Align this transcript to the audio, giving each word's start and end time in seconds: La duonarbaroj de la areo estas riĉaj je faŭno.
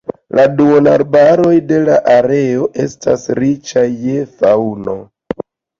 La 0.37 0.45
duonarbaroj 0.61 1.51
de 1.73 1.83
la 1.83 1.99
areo 2.15 2.67
estas 2.87 3.29
riĉaj 3.45 3.89
je 4.11 4.29
faŭno. 4.37 5.03